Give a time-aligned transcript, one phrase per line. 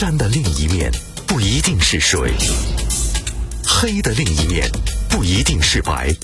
[0.00, 0.92] 山的另一面
[1.26, 2.32] 不一定是水，
[3.66, 4.64] 黑的另一面
[5.10, 6.14] 不一定是白。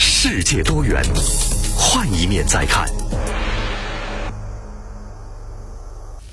[0.00, 1.00] 世界多元，
[1.76, 2.84] 换一面再看。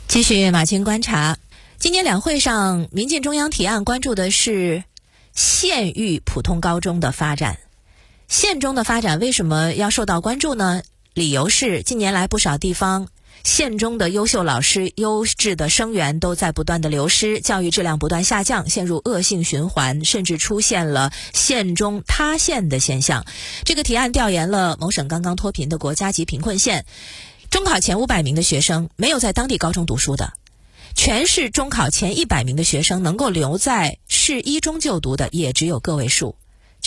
[0.07, 1.37] 继续马青观察，
[1.77, 4.83] 今年两会上，民进中央提案关注的是
[5.35, 7.59] 县域普通高中的发展。
[8.27, 10.81] 县中的发展为什么要受到关注呢？
[11.13, 13.07] 理由是近年来不少地方
[13.43, 23.25] 县中的优秀老师、优质的生源都在不断的流失，教育质量不断下降，陷入恶性循环，甚至出现了县中塌陷的现象。
[23.63, 26.85] 这个提案调研了某省刚刚脱贫的国家级贫困县，
[27.49, 30.33] 中考前五百名的学生没有在当地高中读书的，
[30.93, 36.35] 全市中考前一百名的学生能够留在市一中就读的也只有个位数。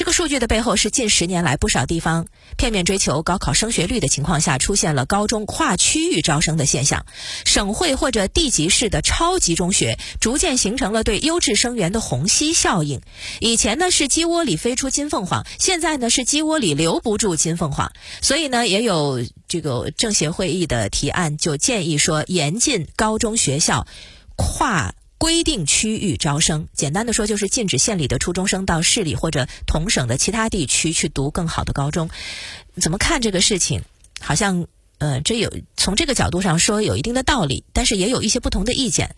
[0.02, 7.06] 这个数据的背后是近十年来不少地方片面追求高考升学率的情况下，出现了高中跨区域招生的现象，
[7.44, 13.00] 省会或者地级市的超级中学逐渐形成了对优质生源的虹吸效应。
[13.38, 17.92] 以前呢是鸡窝里飞出金凤凰，现在呢是鸡窝里留不住金凤凰。
[18.20, 23.86] 所以呢，也有这个政协会议的提案，就建议说严禁高中学校
[24.34, 24.94] 跨。
[25.22, 32.10] 规定区域招生，简单的说就是禁止县里的初中生到市里或者同省的其他地区去读更好的高中。
[32.80, 33.82] 怎么看这个事情？
[34.18, 34.66] 好像
[34.98, 39.14] 呃，这有从这个角度上说有一定的道理，但是也有一些不同的意见。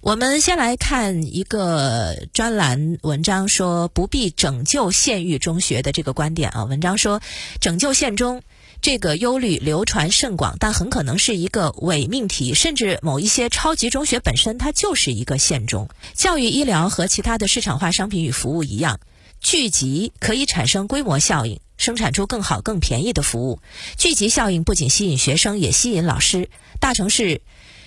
[0.00, 6.62] 我们先来看一个专栏文章，说不必拯救县域中学的这个观点啊。
[6.62, 7.20] 文章说，
[7.60, 8.42] 拯救县中。
[8.82, 15.90] 这个忧虑流传甚广，但很可能是一个伪命题，甚至某一些超级中学本身它就是一个县中。
[16.14, 18.98] 教育医疗和其他的市场化商品与服务一样，
[19.40, 23.60] 聚集可以产生规模效应，生产出更好、更便宜的服务。
[23.98, 26.48] 聚集效应不仅吸引学生，也吸引老师。
[26.80, 27.42] 大城市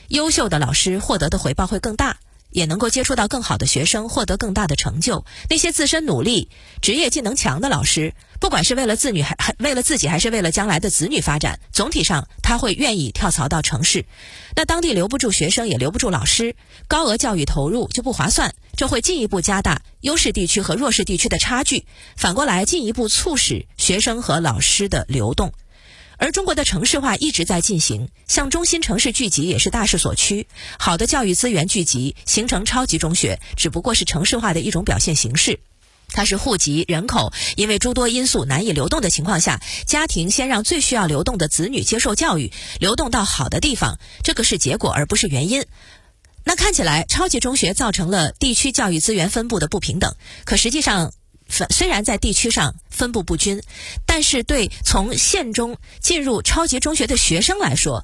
[0.09, 2.17] 优秀的老师获得的回报会更大。
[2.53, 5.25] 也能够接触到更好的学生，获得更大的成就。
[5.49, 6.49] 那些自身努力、
[6.81, 14.05] 职业技能强的老师，不管是为了子女还还为了自己，还是为了将来的子女发展，总体上他会愿意跳槽到城市。
[14.55, 16.55] 那当地留不住学生，也留不住老师，
[16.87, 21.85] 高额教育投入就不划算，这会进一步加大优势地区和弱势地区的差距，
[22.15, 25.51] 反过来进一步促使学生和老师的流动。
[26.17, 30.47] 而中国的城市化一直在进行，向中心城市聚集也是大势所趋。
[30.77, 35.59] 好的教育资源聚集，形成超级中学，只不过是城市化的一种表现形式。
[36.09, 45.65] 它是户籍人口因为诸多因素难以流动的情况下，家庭先让最需要流动的子女接受教育，流动到好的地方，这个是结果而不是原因。
[46.45, 50.15] 那看起来超级中学造成了地区教育资源分布的不平等，
[50.45, 51.13] 可实际上。
[51.69, 53.61] 虽然在地区上分布不均，
[54.05, 58.03] 但是对从县中进入超级中学的学生来说。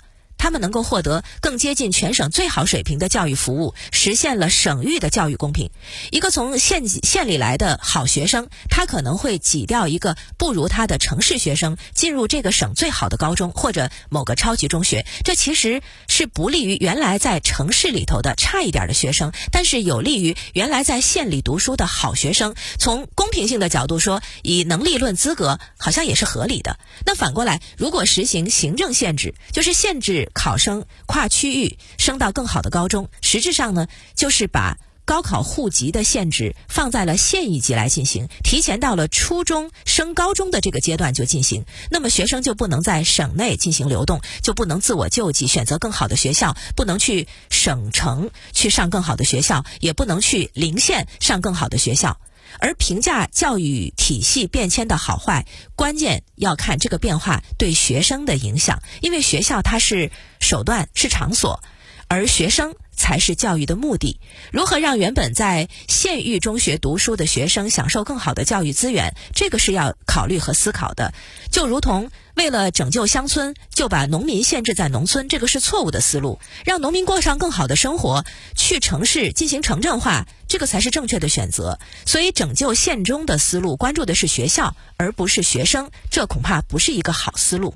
[0.50, 5.70] 他们能够获得更接近全省最好水平的教育服务，实现了省域的教育公平。
[6.10, 15.06] 一个从县县里来的好学生，他可能会挤掉一个不如他的城市学生，进入这个省最好的高中或者某个超级中学。
[15.24, 22.56] 这其实是不利于原来在城市里头的差一点的学生，但是有利于原来在县里读书的好学生。
[22.80, 26.80] 从公平性的角度说，以能力论资格，好像也是合理的。
[27.06, 30.32] 那反过来，如果实行行政限制，就是限制。
[30.40, 41.66] 考生跨区域升到更好的高中，实质上呢，就是把高考户籍的限制放在了县一级来进行，提前到了初中升高中的这个阶段就进行。
[41.92, 52.18] 那么学生就不能在省内进行流动，就不能自我救济，选择更好的学校，不能去省城去上更好的学校，也不能去邻县上更好的学校。
[52.60, 55.46] 而评价教育体系变迁的好坏，
[55.76, 61.62] 关键要看这个变化对学生的影响，因为学校它是手段，是场所，
[62.08, 62.74] 而学生。
[63.00, 64.20] 才是教育的目的。
[64.52, 71.14] 如何让原本在县域中学读书的学生享受更好的教育资源，这个是要考虑和思考的。
[71.50, 76.40] 就如同为了拯救乡村，就把农民限制在农村，这个是错误的思路。
[76.64, 78.24] 让农民过上更好的生活，
[78.56, 81.80] 去城市进行城镇化，这个才是正确的选择。
[82.06, 87.76] 所以，拯救县中的思路，关注的是学校，而不是学生，这恐怕不是一个好思路。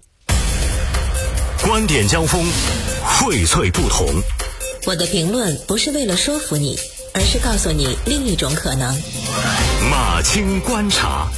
[1.62, 2.50] 观点交锋，
[3.06, 4.08] 荟萃不同。
[4.86, 6.80] 我的评论不是为了说服你，
[7.14, 8.98] 而是告诉你另一种可能。
[9.92, 11.30] 马清观察，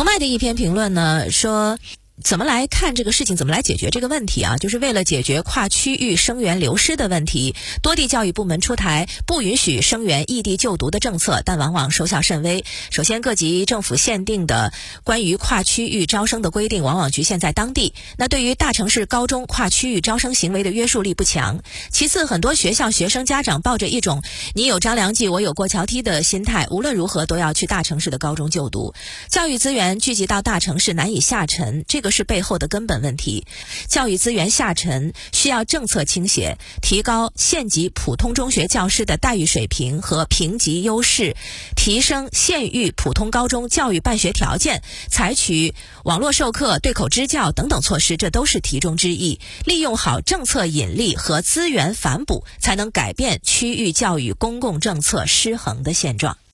[0.00, 1.78] 国外的一篇评论呢说，
[2.22, 3.36] 怎么来看这个事情？
[3.36, 4.56] 怎么来解决这个问题啊？
[4.56, 12.64] 就是为了解决跨区域生源流失的问题，多地教育部门出台不允许生源异地就读的政策，但往往收效甚微。
[12.90, 14.72] 首先，各级政府限定的
[15.02, 21.60] 关于跨区域招生的规定，往往局限在当地，那对于大城市高中跨区域招生行为的约束力不强。
[21.90, 24.22] 其次，很多学校学生家长抱着一种
[24.54, 28.94] “你有张良计，我有过桥梯”的心态，无论如何都要去大城市的高中就读，
[29.30, 33.46] 教育资源聚集到大城市难以下沉，这个是背后的根本问题。
[33.88, 41.36] 教育资源下沉需要政策倾斜，提高县级普通中学教师的待遇水平和评级优势，
[41.76, 45.74] 提升县域普通高中教育办学条件，采取
[46.04, 49.40] 网络授课、对口支教等等措施，这都是题中之意。
[49.64, 56.36] 利用好政策引力和资源反哺，才能改变区域教育公共政策失衡的现状。